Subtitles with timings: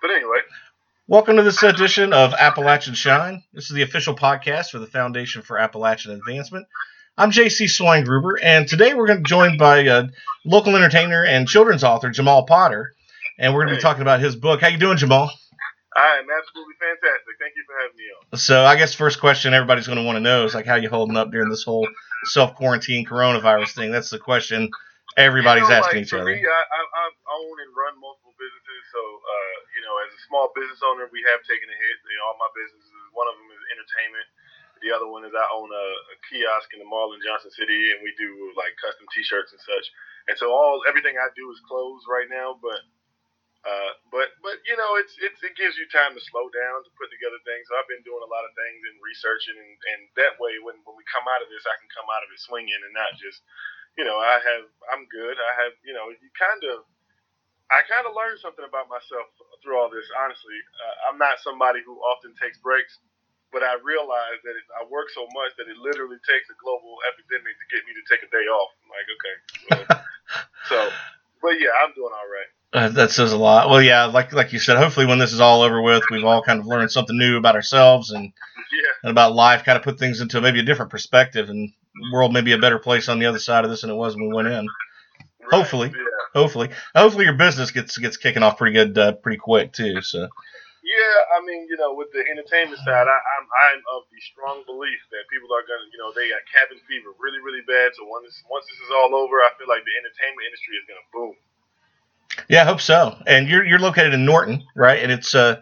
[0.00, 0.38] But anyway.
[1.08, 3.42] Welcome to this edition of Appalachian Shine.
[3.52, 6.66] This is the official podcast for the Foundation for Appalachian Advancement.
[7.18, 10.04] I'm JC Swine-Gruber, and today we're going to be joined by a
[10.46, 12.94] local entertainer and children's author, Jamal Potter,
[13.38, 14.62] and we're going to be talking about his book.
[14.62, 15.30] How you doing, Jamal?
[15.94, 17.34] I am absolutely fantastic.
[17.38, 18.38] Thank you for having me on.
[18.38, 20.88] So I guess first question everybody's going to want to know is like how you
[20.88, 21.86] holding up during this whole
[22.24, 23.90] self quarantine coronavirus thing.
[23.92, 24.70] That's the question
[25.22, 26.32] everybody's you know, asking like, each other.
[26.32, 27.04] Me, I, I, I
[27.36, 31.20] own and run multiple businesses, so uh, you know, as a small business owner, we
[31.28, 31.96] have taken a hit.
[32.04, 34.28] You know, all my businesses, one of them is entertainment.
[34.80, 37.92] The other one is I own a, a kiosk in the mall in Johnson City,
[37.92, 39.86] and we do like custom T-shirts and such.
[40.32, 42.80] And so all everything I do is closed right now, but
[43.60, 46.90] uh, but but you know, it's, it's it gives you time to slow down to
[46.96, 47.68] put together things.
[47.68, 50.80] So I've been doing a lot of things and researching, and, and that way, when
[50.88, 53.12] when we come out of this, I can come out of it swinging and not
[53.20, 53.44] just,
[53.98, 55.36] you know, I have I'm good.
[55.38, 56.86] I have you know, you kind of.
[57.70, 59.30] I kind of learned something about myself
[59.62, 60.02] through all this.
[60.10, 62.98] Honestly, uh, I'm not somebody who often takes breaks,
[63.52, 66.98] but I realized that it, I work so much that it literally takes a global
[67.10, 68.70] epidemic to get me to take a day off.
[68.82, 69.34] I'm like, okay,
[69.70, 70.02] well,
[70.70, 70.78] so,
[71.42, 72.50] but yeah, I'm doing all right.
[72.72, 73.68] Uh, that says a lot.
[73.68, 76.42] Well, yeah, like like you said, hopefully when this is all over with, we've all
[76.42, 78.92] kind of learned something new about ourselves and, yeah.
[79.02, 81.72] and about life, kind of put things into maybe a different perspective, and
[82.12, 84.14] world may be a better place on the other side of this than it was
[84.16, 84.66] when we went in.
[85.40, 85.88] Right, Hopefully.
[85.94, 86.04] yeah.
[86.34, 90.00] Hopefully, hopefully your business gets gets kicking off pretty good, uh, pretty quick too.
[90.00, 90.20] So
[90.82, 94.62] Yeah, I mean, you know, with the entertainment side, I, I'm I'm of the strong
[94.66, 97.92] belief that people are gonna, you know, they got cabin fever really, really bad.
[97.98, 101.06] So once once this is all over, I feel like the entertainment industry is gonna
[101.10, 101.34] boom.
[102.48, 103.18] yeah, I hope so.
[103.26, 105.02] And you're you're located in Norton, right?
[105.02, 105.60] And it's uh,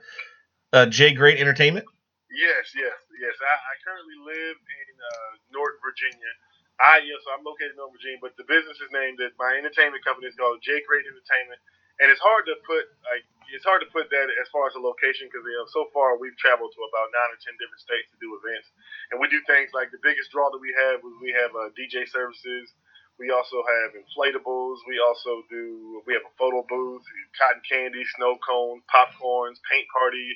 [0.72, 1.86] uh J Great Entertainment.
[2.28, 2.92] Yes, yes,
[3.24, 3.34] yes.
[3.40, 6.32] I, I currently live in uh, Norton, Virginia.
[6.78, 10.04] I yes, I'm located in Norton, Virginia, but the business is named that my entertainment
[10.06, 11.60] company is called J Great Entertainment,
[12.02, 14.82] and it's hard to put like it's hard to put that as far as a
[14.82, 18.08] location because you know so far we've traveled to about nine or ten different states
[18.14, 18.68] to do events,
[19.12, 21.72] and we do things like the biggest draw that we have is we have uh,
[21.74, 22.70] DJ services.
[23.18, 24.78] We also have inflatables.
[24.86, 26.02] We also do.
[26.06, 27.02] We have a photo booth,
[27.34, 30.28] cotton candy, snow cones, popcorns, paint party,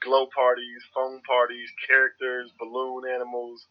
[0.00, 3.66] glow parties, foam parties, characters, balloon animals.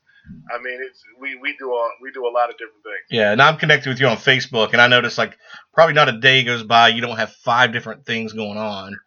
[0.54, 3.10] I mean, it's we, we do a we do a lot of different things.
[3.10, 5.38] Yeah, and I'm connected with you on Facebook, and I noticed like
[5.74, 9.00] probably not a day goes by you don't have five different things going on.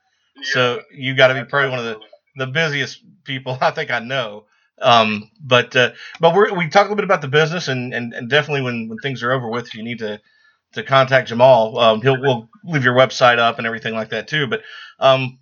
[0.42, 2.00] So you got to be probably one of the
[2.36, 4.46] the busiest people I think I know.
[4.82, 8.14] Um, but uh, but we're, we talk a little bit about the business, and, and,
[8.14, 10.20] and definitely when, when things are over with, you need to
[10.74, 11.78] to contact Jamal.
[11.78, 14.46] Um, he'll we'll leave your website up and everything like that too.
[14.48, 14.62] But
[15.00, 15.38] um,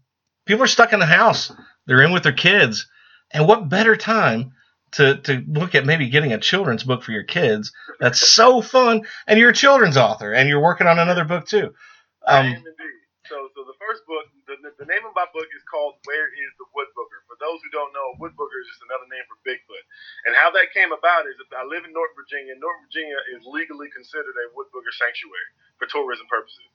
[0.46, 1.52] people are stuck in the house;
[1.86, 2.88] they're in with their kids,
[3.32, 4.52] and what better time
[4.92, 7.72] to to look at maybe getting a children's book for your kids?
[8.00, 11.74] That's so fun, and you're a children's author, and you're working on another book too.
[12.26, 12.56] Um.
[13.30, 16.50] So, so the first book, the, the name of my book is called "Where Is
[16.58, 19.86] the Woodbooger." For those who don't know, Woodbooger is just another name for Bigfoot.
[20.26, 22.58] And how that came about is I live in Norton, Virginia.
[22.58, 25.48] Norton, Virginia is legally considered a woodbooger sanctuary
[25.78, 26.66] for tourism purposes.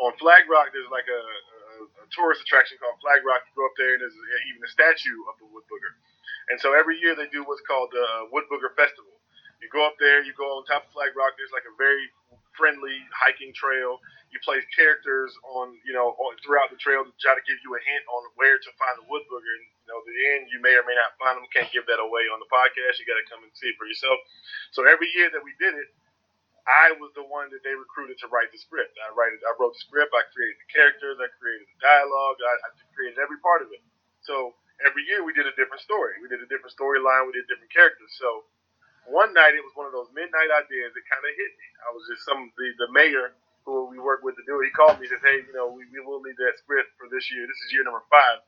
[0.00, 3.44] On Flag Rock, there's like a, a, a tourist attraction called Flag Rock.
[3.44, 4.16] You go up there, and there's
[4.48, 5.92] even a statue of the woodbooger.
[6.48, 9.12] And so every year they do what's called the uh, Woodbooger Festival.
[9.60, 11.36] You go up there, you go on top of Flag Rock.
[11.36, 12.08] There's like a very
[12.58, 14.02] friendly hiking trail.
[14.28, 16.12] You place characters on, you know,
[16.44, 19.08] throughout the trail to try to give you a hint on where to find the
[19.08, 19.54] woodbooger.
[19.56, 21.48] And you know, the end, you may or may not find them.
[21.54, 23.00] Can't give that away on the podcast.
[23.00, 24.18] You got to come and see it for yourself.
[24.76, 25.88] So every year that we did it,
[26.68, 28.92] I was the one that they recruited to write the script.
[29.00, 29.40] I write it.
[29.40, 30.12] I wrote the script.
[30.12, 31.16] I created the characters.
[31.16, 32.36] I created the dialogue.
[32.44, 33.80] I, I created every part of it.
[34.20, 34.52] So
[34.84, 36.20] every year we did a different story.
[36.20, 37.24] We did a different storyline.
[37.24, 38.12] We did different characters.
[38.20, 38.44] So
[39.08, 41.66] one night it was one of those midnight ideas that kind of hit me.
[41.84, 44.68] I was just some the, the mayor who we work with to do it.
[44.68, 47.08] He called me and said, "Hey, you know, we, we will need that script for
[47.08, 47.44] this year.
[47.44, 48.40] This is year number five.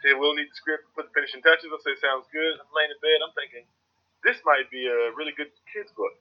[0.00, 2.60] He said we'll need the script to put the finishing touches." I said, "Sounds good."
[2.60, 3.18] I'm laying in bed.
[3.24, 3.64] I'm thinking
[4.22, 6.14] this might be a really good kids book.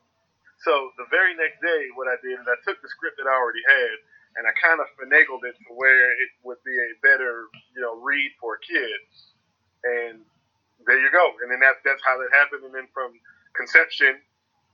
[0.66, 3.34] So the very next day, what I did is I took the script that I
[3.34, 3.98] already had
[4.38, 8.00] and I kind of finagled it to where it would be a better, you know,
[8.00, 9.00] read for a kid.
[9.84, 10.24] And
[10.86, 11.36] there you go.
[11.44, 12.64] And then that, that's how that happened.
[12.64, 13.18] And then from
[13.56, 14.20] conception,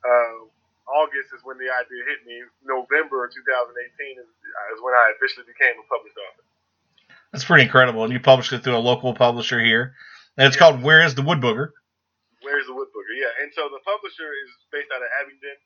[0.06, 0.48] uh,
[0.88, 2.40] August is when the idea hit me.
[2.64, 6.46] November of 2018 is, is when I officially became a published author.
[7.32, 8.08] That's pretty incredible.
[8.08, 10.00] And you published it through a local publisher here.
[10.40, 11.76] And it's called Where is the Woodbooger?
[12.46, 13.14] Where's the Woodbooger?
[13.20, 13.44] Yeah.
[13.44, 15.58] And so the publisher is based out of Abingdon.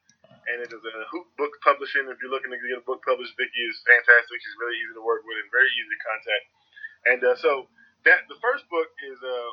[0.50, 2.10] And it is a Hoop Book Publishing.
[2.10, 4.42] If you're looking to get a book published, Vicky is fantastic.
[4.42, 6.46] She's really easy to work with and very easy to contact.
[7.06, 7.70] And uh, so
[8.10, 9.52] that the first book is uh,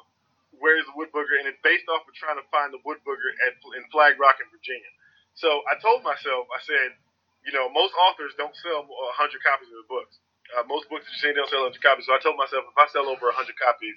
[0.61, 1.39] Where's the Woodbooger?
[1.41, 4.49] And it's based off of trying to find the Woodbooger at, in Flag Rock in
[4.51, 4.91] Virginia.
[5.35, 6.99] So I told myself, I said,
[7.47, 10.19] you know, most authors don't sell 100 copies of their books.
[10.57, 12.07] uh, most books that you see don't sell 100 copies.
[12.09, 13.97] So I told myself if I sell over 100 copies,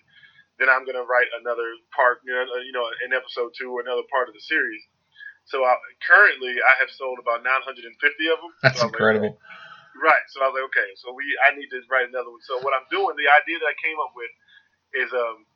[0.59, 1.65] then I'm going to write another
[1.95, 4.83] part, you know, you know, an episode two or another part of the series.
[5.49, 5.73] So I,
[6.05, 7.81] currently, I have sold about 950
[8.29, 8.53] of them.
[8.61, 9.33] That's so incredible.
[9.33, 10.25] Like, right.
[10.29, 12.43] So I was like, okay, so we, I need to write another one.
[12.45, 14.31] So what I'm doing, the idea that I came up with
[14.93, 15.49] is, um,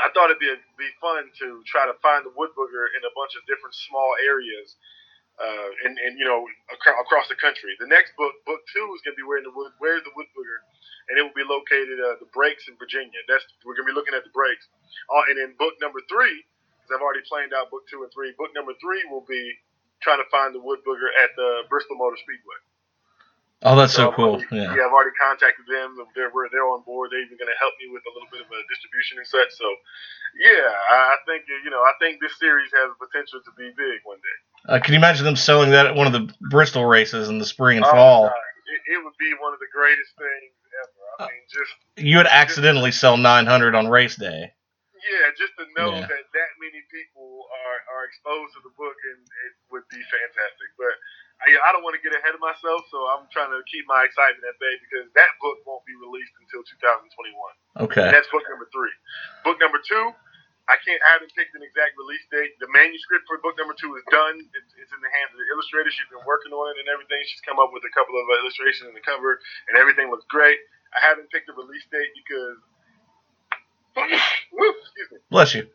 [0.00, 3.02] I thought it'd be a, be fun to try to find the wood booger in
[3.06, 4.74] a bunch of different small areas,
[5.38, 7.74] uh, and, and you know ac- across the country.
[7.78, 10.58] The next book, book two, is gonna be where the wood, where's the wood booger,
[11.10, 13.18] and it will be located uh, the breaks in Virginia.
[13.30, 14.66] That's we're gonna be looking at the breaks.
[15.10, 16.42] Uh, and then book number three,
[16.80, 18.34] because I've already planned out book two and three.
[18.34, 19.42] Book number three will be
[20.02, 22.58] trying to find the wood booger at the Bristol Motor Speedway.
[23.64, 24.36] Oh, that's so, I've cool.
[24.36, 24.70] already- Yeah.
[24.72, 25.96] I've already contacted them.
[26.14, 27.10] They're they're on board.
[27.10, 29.48] They're even going to help me with a little bit of a distribution and such.
[29.56, 29.64] So,
[30.36, 34.04] yeah, I think you know I think this series has the potential to be big
[34.04, 34.38] one day.
[34.68, 37.46] Uh, can you imagine them selling that at one of the Bristol races in the
[37.48, 38.26] spring and Oh, fall?
[38.28, 40.52] It, it would be one of the greatest things
[40.84, 41.24] ever.
[41.24, 44.52] I mean, just You would accidentally sell 900 on race day.
[44.92, 46.00] yeah, just to know Yeah.
[46.08, 50.68] that that many people are are exposed to the book and it would be fantastic.
[50.76, 50.96] But
[51.42, 54.06] I, I don't want to get ahead of myself, so I'm trying to keep my
[54.06, 57.10] excitement at bay because that book won't be released until 2021.
[57.90, 58.06] Okay.
[58.06, 58.94] And that's book number three.
[59.42, 60.14] Book number two,
[60.64, 61.00] I can't.
[61.04, 62.56] I haven't picked an exact release date.
[62.56, 64.40] The manuscript for book number two is done.
[64.40, 65.92] It's, it's in the hands of the illustrator.
[65.92, 67.20] She's been working on it and everything.
[67.28, 69.36] She's come up with a couple of uh, illustrations in the cover,
[69.68, 70.56] and everything looks great.
[70.96, 72.58] I haven't picked a release date because.
[74.56, 75.18] Woo, excuse me.
[75.28, 75.68] Bless you.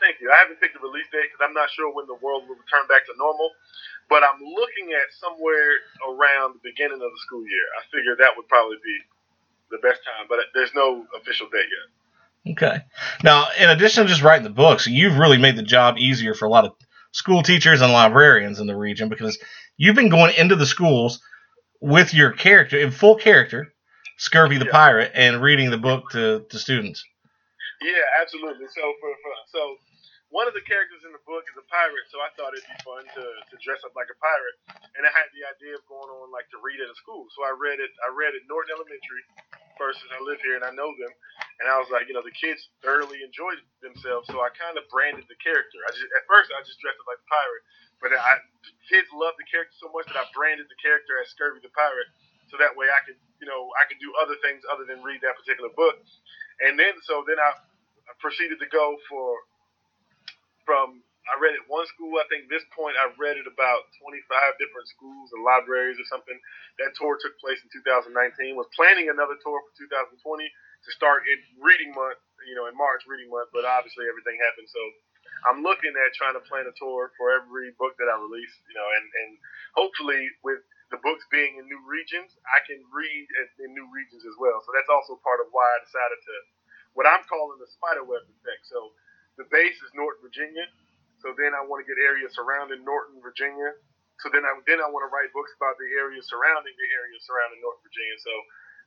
[0.00, 0.30] Thank you.
[0.30, 2.86] I haven't picked a release date because I'm not sure when the world will return
[2.88, 3.50] back to normal.
[4.08, 7.66] But I'm looking at somewhere around the beginning of the school year.
[7.76, 8.96] I figure that would probably be
[9.70, 11.86] the best time, but there's no official date yet.
[12.52, 12.80] Okay.
[13.22, 16.46] Now, in addition to just writing the books, you've really made the job easier for
[16.46, 16.72] a lot of
[17.12, 19.38] school teachers and librarians in the region because
[19.76, 21.20] you've been going into the schools
[21.80, 23.74] with your character in full character,
[24.16, 24.72] Scurvy the Yeah.
[24.72, 27.04] pirate, and reading the book to, to students.
[27.82, 28.66] Yeah, absolutely.
[28.74, 29.62] So for, for so
[30.28, 32.80] one of the characters in the book is a pirate, so I thought it'd be
[32.84, 34.56] fun to, to dress up like a pirate.
[34.98, 37.30] And I had the idea of going on like to read at a school.
[37.32, 39.24] So I read it I read at Norton Elementary
[39.78, 41.12] first since I live here and I know them.
[41.62, 44.84] And I was like, you know, the kids thoroughly enjoyed themselves, so I kind of
[44.90, 45.78] branded the character.
[45.86, 47.64] I just at first I just dressed up like a pirate,
[48.02, 48.32] but I
[48.90, 52.10] kids loved the character so much that I branded the character as Scurvy the pirate,
[52.50, 55.22] so that way I could, you know, I could do other things other than read
[55.22, 56.02] that particular book.
[56.62, 57.67] And then so then I I
[58.20, 59.36] proceeded to go for
[60.66, 62.18] from I read it one school.
[62.18, 66.34] I think this point I read it about 25 different schools and libraries or something.
[66.82, 68.58] That tour took place in 2019.
[68.58, 72.18] Was planning another tour for 2020 to start in reading month,
[72.50, 74.66] you know, in March reading month, but obviously everything happened.
[74.72, 74.82] So
[75.46, 78.76] I'm looking at trying to plan a tour for every book that I release, you
[78.76, 79.30] know, and and
[79.78, 84.26] hopefully with the books being in new regions, I can read in- in new regions
[84.26, 84.58] as well.
[84.66, 86.36] So that's also part of why I decided to
[86.94, 88.62] what I'm calling the spiderweb effect.
[88.68, 88.94] So
[89.36, 90.66] the base is Norton, Virginia.
[91.22, 93.74] So then I want to get areas surrounding Norton, Virginia.
[94.22, 97.22] So then I then I want to write books about the areas surrounding the areas
[97.26, 98.18] surrounding Norton, Virginia.
[98.22, 98.34] So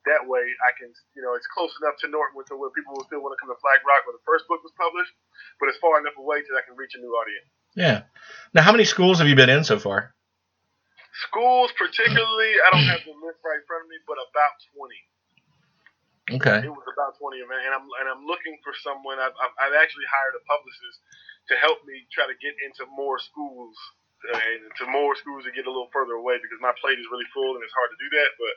[0.09, 3.05] that way I can, you know, it's close enough to Norton to where people will
[3.05, 5.13] still want to come to Flag Rock where the first book was published,
[5.61, 7.47] but it's far enough away so I can reach a new audience.
[7.77, 8.09] Yeah.
[8.51, 10.17] Now, how many schools have you been in so far?
[11.27, 14.89] Schools, particularly, I don't have the list right in front of me, but about 20.
[16.31, 16.63] Okay.
[16.63, 19.19] It was about 20 of them, and I'm and I'm looking for someone.
[19.19, 21.03] I've, I've, I've actually hired a publicist
[21.51, 23.75] to help me try to get into more schools
[24.29, 27.07] uh, and to more schools to get a little further away because my plate is
[27.09, 28.31] really full and it's hard to do that.
[28.37, 28.53] But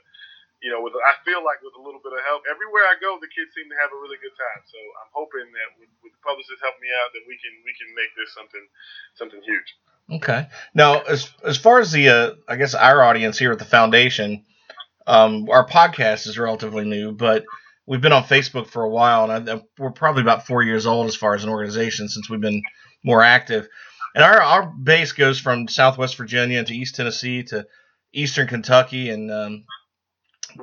[0.62, 3.18] you know, with I feel like with a little bit of help, everywhere I go,
[3.20, 4.62] the kids seem to have a really good time.
[4.70, 7.72] So I'm hoping that with, with the publicist helping me out, that we can we
[7.76, 8.64] can make this something
[9.18, 9.68] something huge.
[10.10, 10.48] Okay.
[10.72, 14.44] Now, as as far as the, uh, I guess our audience here at the foundation,
[15.06, 17.44] um, our podcast is relatively new, but
[17.86, 21.06] we've been on Facebook for a while, and I, we're probably about four years old
[21.06, 22.62] as far as an organization since we've been
[23.02, 23.68] more active.
[24.14, 27.66] And our our base goes from Southwest Virginia to East Tennessee to
[28.12, 29.64] Eastern Kentucky and um,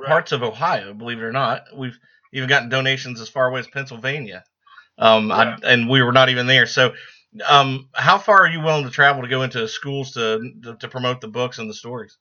[0.06, 0.94] parts of Ohio.
[0.94, 1.98] Believe it or not, we've
[2.32, 4.44] even gotten donations as far away as Pennsylvania,
[4.98, 6.66] um, I, and we were not even there.
[6.66, 6.94] So,
[7.46, 10.88] um, how far are you willing to travel to go into schools to to, to
[10.88, 12.16] promote the books and the stories?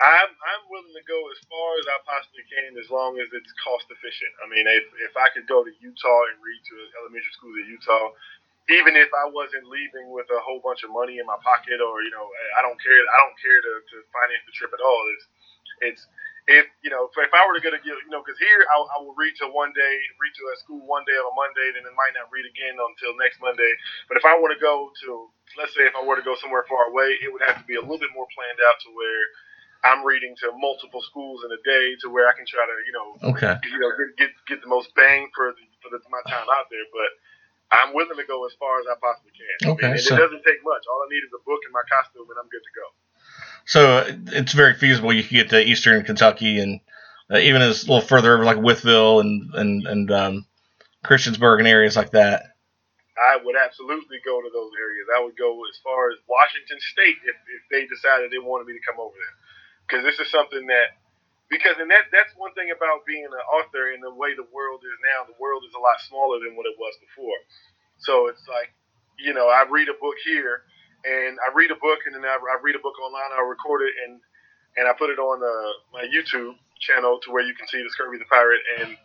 [0.00, 0.61] I'm I'm
[1.02, 4.30] to go as far as I possibly can, as long as it's cost efficient.
[4.38, 7.66] I mean, if if I could go to Utah and read to elementary schools in
[7.74, 8.14] Utah,
[8.70, 12.06] even if I wasn't leaving with a whole bunch of money in my pocket, or
[12.06, 12.94] you know, I don't care.
[12.94, 15.02] I don't care to, to finance the trip at all.
[15.18, 15.26] It's
[15.82, 16.02] it's
[16.46, 18.76] if you know if, if I were to go to you know because here I,
[18.78, 21.74] I will read to one day, read to a school one day on a Monday,
[21.74, 23.70] then it might not read again until next Monday.
[24.06, 25.10] But if I were to go to
[25.58, 27.76] let's say if I were to go somewhere far away, it would have to be
[27.76, 29.22] a little bit more planned out to where
[29.84, 32.94] I'm reading to multiple schools in a day to where I can try to, you
[32.94, 36.22] know, okay, you know, get get, get the most bang for the, for the, my
[36.30, 36.86] time out there.
[36.94, 37.10] But
[37.74, 39.74] I'm willing to go as far as I possibly can.
[39.74, 40.82] Okay, and, and so- it doesn't take much.
[40.86, 42.86] All I need is a book and my costume, and I'm good to go.
[43.66, 45.12] so it's very feasible.
[45.12, 46.80] You could get to Eastern Kentucky and
[47.30, 50.46] uh, even as a little further over, like Wytheville and and and um,
[51.04, 52.54] Christiansburg and areas like that.
[53.18, 55.06] I would absolutely go to those areas.
[55.16, 58.72] I would go as far as Washington State if, if they decided they wanted me
[58.72, 59.36] to come over there.
[59.84, 60.96] Because this is something that,
[61.50, 64.80] because and that that's one thing about being an author and the way the world
[64.80, 65.28] is now.
[65.28, 67.36] The world is a lot smaller than what it was before.
[68.00, 68.72] So it's like,
[69.20, 70.64] you know, I read a book here,
[71.04, 73.30] and I read a book, and then I, I read a book online.
[73.36, 74.20] I record it, and
[74.80, 77.90] and I put it on uh, my YouTube channel to where you can see the
[77.92, 78.96] Scurvy the Pirate and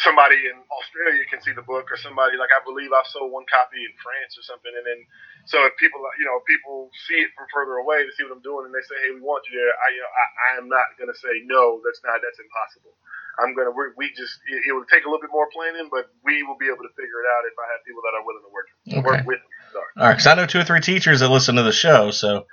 [0.00, 3.44] somebody in Australia can see the book, or somebody like I believe I sold one
[3.50, 5.00] copy in France or something, and then
[5.44, 8.44] so if people you know people see it from further away to see what I'm
[8.44, 10.68] doing, and they say, hey, we want you there, I you know I, I am
[10.72, 12.96] not gonna say no, that's not that's impossible.
[13.40, 16.08] I'm gonna we, we just it, it would take a little bit more planning, but
[16.24, 18.44] we will be able to figure it out if I have people that are willing
[18.48, 19.04] to work Okay.
[19.04, 19.52] work with me.
[19.76, 19.90] Sorry.
[20.00, 22.46] All right, because I know two or three teachers that listen to the show, so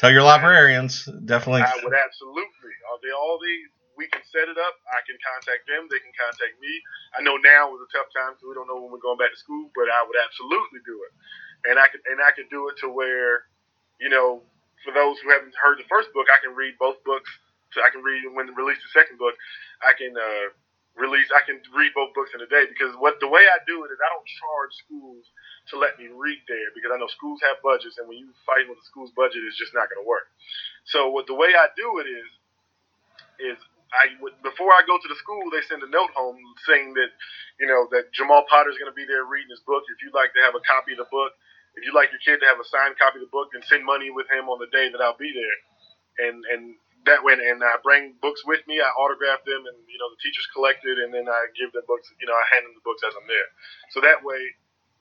[0.00, 1.62] tell your librarians definitely.
[1.62, 2.74] I would absolutely.
[2.88, 3.68] Are they all these?
[3.96, 4.76] We can set it up.
[4.92, 5.88] I can contact them.
[5.88, 6.72] They can contact me.
[7.16, 9.32] I know now was a tough time because we don't know when we're going back
[9.32, 11.12] to school, but I would absolutely do it.
[11.72, 13.48] And I could and I could do it to where,
[13.96, 14.44] you know,
[14.84, 17.28] for those who haven't heard the first book, I can read both books.
[17.74, 19.34] So I can read when release the second book.
[19.82, 20.52] I can uh,
[20.96, 21.28] release.
[21.32, 23.92] I can read both books in a day because what the way I do it
[23.92, 25.24] is I don't charge schools
[25.72, 28.68] to let me read there because I know schools have budgets and when you fight
[28.68, 30.30] with the school's budget, it's just not going to work.
[30.88, 32.28] So what the way I do it is,
[33.36, 33.58] is
[33.94, 37.10] I before I go to the school, they send a note home saying that,
[37.60, 39.86] you know, that Jamal Potter is going to be there reading his book.
[39.86, 41.32] If you'd like to have a copy of the book,
[41.78, 43.86] if you'd like your kid to have a signed copy of the book, then send
[43.86, 45.58] money with him on the day that I'll be there.
[46.28, 46.62] And and
[47.06, 48.82] that way, and I bring books with me.
[48.82, 51.86] I autograph them, and you know the teachers collect it, and then I give them
[51.86, 52.10] books.
[52.18, 53.48] You know, I hand them the books as I'm there.
[53.94, 54.40] So that way,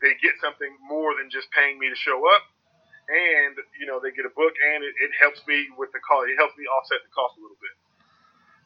[0.06, 2.44] they get something more than just paying me to show up,
[3.10, 6.30] and you know they get a book, and it, it helps me with the cost.
[6.30, 7.65] It helps me offset the cost a little bit.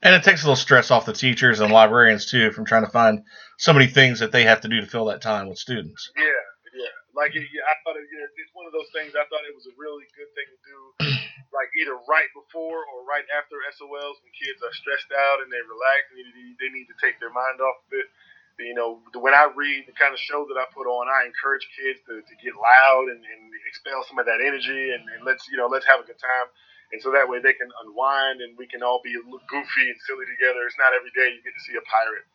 [0.01, 2.91] And it takes a little stress off the teachers and librarians too from trying to
[2.91, 3.23] find
[3.57, 6.11] so many things that they have to do to fill that time with students.
[6.15, 6.23] Yeah,
[6.71, 6.95] yeah.
[7.11, 9.11] Like it, yeah, I thought it, know, it's one of those things.
[9.11, 10.79] I thought it was a really good thing to do,
[11.59, 15.59] like either right before or right after SOLs when kids are stressed out and they
[15.67, 18.07] relax and they, they need to take their mind off of it.
[18.59, 21.63] You know, when I read the kind of show that I put on, I encourage
[21.79, 25.47] kids to, to get loud and, and expel some of that energy and, and let's
[25.47, 26.47] you know let's have a good time.
[26.91, 30.25] And so that way they can unwind and we can all be goofy and silly
[30.25, 30.65] together.
[30.65, 32.25] It's not every day you get to see a pirate.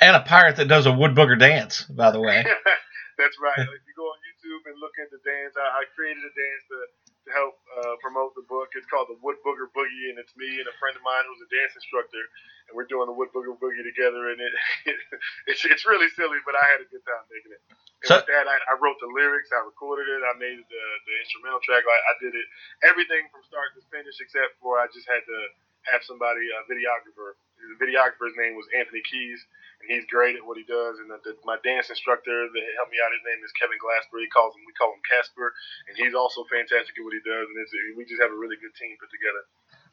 [0.00, 2.46] And a pirate that does a wood booger dance, by the way.
[3.18, 3.58] That's right.
[3.58, 6.62] If you go on YouTube and look at the dance, I, I created a dance
[6.70, 8.72] to, to help uh, promote the book.
[8.76, 11.42] It's called the Wood Booger Boogie, and it's me and a friend of mine who's
[11.44, 12.20] a dance instructor,
[12.68, 14.30] and we're doing the Wood Booger Boogie together.
[14.32, 14.52] And it,
[15.50, 17.62] it's it's really silly, but I had a good time making it.
[18.04, 20.84] And So- with that, I, I wrote the lyrics, I recorded it, I made the
[21.06, 21.84] the instrumental track.
[21.86, 22.46] I, I did it
[22.84, 25.38] everything from start to finish, except for I just had to
[25.86, 27.38] have somebody, a videographer.
[27.58, 29.42] The videographer's name was Anthony Keys,
[29.82, 31.02] and he's great at what he does.
[31.02, 34.22] And the, the, my dance instructor that helped me out, his name is Kevin Glasper.
[34.22, 35.50] He calls him, we call him Casper,
[35.90, 37.46] and he's also fantastic at what he does.
[37.50, 39.42] And it's, we just have a really good team put together.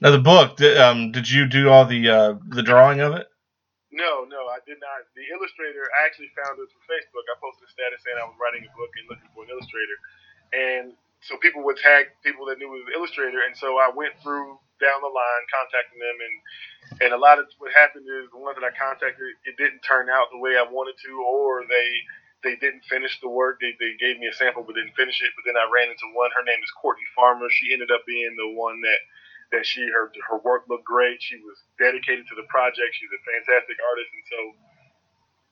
[0.02, 3.26] Now the book, th- um, did you do all the uh, the drawing of it?
[3.96, 5.08] No, no, I did not.
[5.16, 7.24] The illustrator, I actually found it through Facebook.
[7.32, 9.98] I posted a status saying I was writing a book and looking for an illustrator.
[10.52, 10.86] And
[11.24, 13.48] so people would tag people that knew it was an illustrator.
[13.48, 16.18] And so I went through down the line, contacting them.
[16.20, 16.36] And,
[17.08, 20.08] and a lot of what happened is the ones that I contacted, it didn't turn
[20.12, 21.90] out the way I wanted to, or they
[22.46, 23.58] they didn't finish the work.
[23.58, 25.34] They, they gave me a sample but didn't finish it.
[25.34, 26.30] But then I ran into one.
[26.38, 27.50] Her name is Courtney Farmer.
[27.50, 29.02] She ended up being the one that
[29.54, 31.22] that she her her work looked great.
[31.22, 32.94] She was dedicated to the project.
[32.94, 34.40] She's a fantastic artist, and so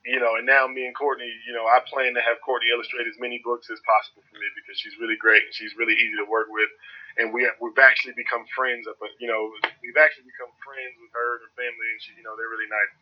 [0.04, 0.36] you know.
[0.36, 3.40] And now me and Courtney, you know, I plan to have Courtney illustrate as many
[3.44, 6.48] books as possible for me because she's really great and she's really easy to work
[6.50, 6.68] with.
[7.16, 8.86] And we have, we've actually become friends.
[9.00, 9.50] But you know,
[9.82, 12.70] we've actually become friends with her and her family, and she, you know, they're really
[12.70, 12.92] nice.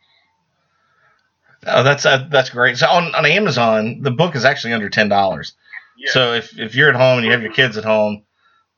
[1.65, 2.77] Oh, that's uh, that's great.
[2.77, 5.53] So on, on Amazon, the book is actually under ten dollars.
[5.97, 6.11] Yeah.
[6.11, 8.23] So if, if you're at home and you have your kids at home,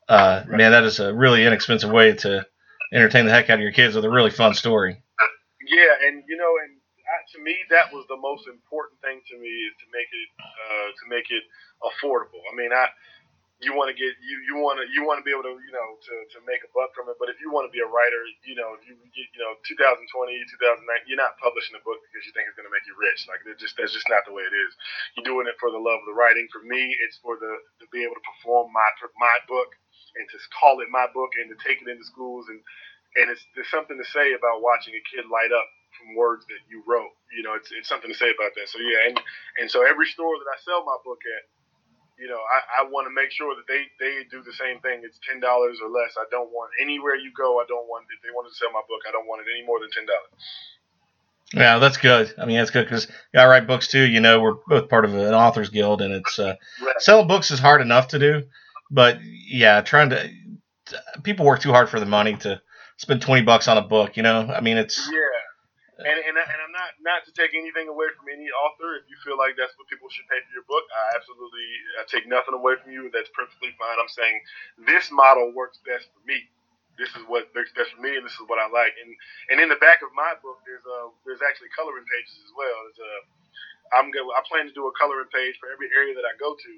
[0.10, 0.58] uh, Right.
[0.58, 2.46] man, that is a really inexpensive way to
[2.94, 5.02] entertain the heck out of your kids with a really fun story.
[5.68, 6.78] Yeah, and you know, and
[7.34, 10.90] to me, that was the most important thing to me is to make it uh,
[10.90, 11.46] to make it
[11.82, 12.42] affordable.
[12.50, 12.90] I mean, I
[13.64, 15.72] you want to get you you want to you want to be able to you
[15.72, 17.16] know to, to make a buck from it.
[17.16, 21.08] But if you want to be a writer, you know, you you, know, 2020, 2009,
[21.08, 23.24] you're not publishing a book because you think it's going to make you rich.
[23.32, 24.76] Like it just that's just not the way it is.
[25.16, 26.52] You're doing it for the love of the writing.
[26.52, 29.72] For me, it's for the to be able to perform my my book
[30.20, 32.60] and to call it my book and to take it into schools and
[33.16, 35.68] and it's there's something to say about watching a kid light up
[36.06, 37.10] from words that you wrote.
[37.34, 38.70] You know, it's it's something to say about that.
[38.70, 39.18] So yeah, and
[39.58, 41.50] and so every store that I sell my book at,
[42.22, 45.02] you know, I, I want to make sure that they they do the same thing.
[45.04, 46.14] It's ten dollars or less.
[46.16, 47.58] I don't want anywhere you go.
[47.58, 49.66] I don't want if they wanted to sell my book, I don't want it any
[49.66, 50.32] more than ten dollars.
[51.54, 52.34] Yeah, that's good.
[52.38, 54.02] I mean, that's good because I write books too.
[54.02, 56.96] You know, we're both part of an authors guild, and it's uh, right.
[57.00, 58.44] selling books is hard enough to do,
[58.90, 60.30] but yeah, trying to
[61.24, 62.62] people work too hard for the money to
[62.98, 64.18] spend twenty bucks on a book.
[64.18, 65.35] You know, I mean, it's yeah.
[65.96, 69.00] And, and, and I'm not not to take anything away from any author.
[69.00, 72.04] If you feel like that's what people should pay for your book, I absolutely I
[72.12, 73.08] take nothing away from you.
[73.16, 73.96] That's perfectly fine.
[73.96, 74.36] I'm saying
[74.84, 76.52] this model works best for me
[76.98, 78.96] this is what works best for me, and this is what I like.
[79.00, 79.12] And
[79.52, 82.76] and in the back of my book, there's a there's actually coloring pages as well.
[82.88, 83.14] There's a
[83.96, 86.56] I'm going I plan to do a coloring page for every area that I go
[86.56, 86.74] to.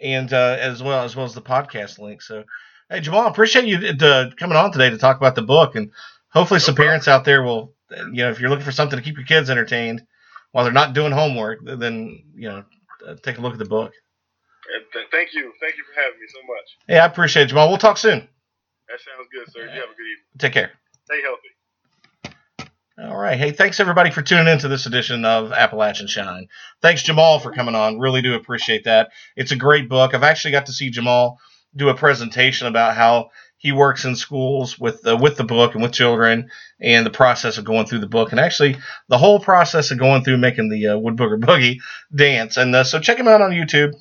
[0.00, 2.22] and uh, as well as well as the podcast link.
[2.22, 2.44] So,
[2.88, 5.74] hey, Jamal, appreciate you uh, coming on today to talk about the book.
[5.74, 5.90] And
[6.28, 6.90] hopefully no some problem.
[6.90, 7.74] parents out there will
[8.12, 10.02] you know, if you're looking for something to keep your kids entertained
[10.52, 12.64] while they're not doing homework, then you know,
[13.06, 13.92] uh, take a look at the book.
[15.10, 16.78] Thank you, thank you for having me so much.
[16.88, 17.68] Hey, I appreciate it, Jamal.
[17.68, 18.20] We'll talk soon.
[18.88, 19.62] That sounds good, sir.
[19.62, 20.38] You have a good evening.
[20.38, 20.72] Take care.
[21.04, 21.53] Stay healthy.
[22.96, 23.36] All right.
[23.36, 26.46] Hey, thanks everybody for tuning in to this edition of Appalachian Shine.
[26.80, 27.98] Thanks, Jamal, for coming on.
[27.98, 29.10] Really do appreciate that.
[29.34, 30.14] It's a great book.
[30.14, 31.40] I've actually got to see Jamal
[31.74, 35.82] do a presentation about how he works in schools with uh, with the book and
[35.82, 38.76] with children and the process of going through the book and actually
[39.08, 41.78] the whole process of going through making the uh, Wood Booger Boogie
[42.14, 42.56] dance.
[42.56, 43.92] And uh, so check him out on YouTube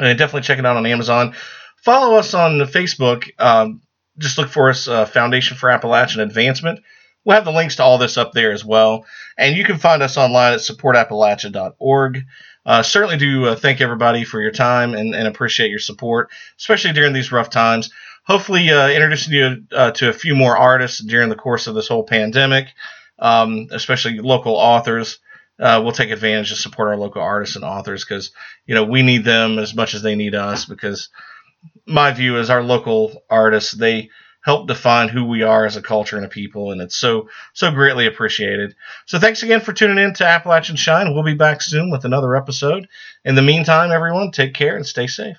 [0.00, 1.36] and definitely check it out on Amazon.
[1.76, 3.30] Follow us on Facebook.
[3.38, 3.80] Um,
[4.18, 6.80] just look for us, uh, Foundation for Appalachian Advancement.
[7.24, 9.04] We'll have the links to all this up there as well.
[9.38, 12.24] And you can find us online at supportappalachia.org.
[12.64, 16.92] Uh, certainly do uh, thank everybody for your time and, and appreciate your support, especially
[16.92, 17.90] during these rough times
[18.24, 21.88] hopefully uh, introducing you uh, to a few more artists during the course of this
[21.88, 22.68] whole pandemic,
[23.18, 25.18] um, especially local authors.
[25.58, 28.32] Uh, we'll take advantage to support our local artists and authors because
[28.66, 30.64] you know we need them as much as they need us.
[30.64, 31.08] Because
[31.86, 34.10] my view is our local artists they
[34.42, 37.70] help define who we are as a culture and a people, and it's so so
[37.70, 38.74] greatly appreciated.
[39.06, 41.14] So thanks again for tuning in to Appalachian Shine.
[41.14, 42.88] We'll be back soon with another episode.
[43.24, 45.38] In the meantime, everyone, take care and stay safe.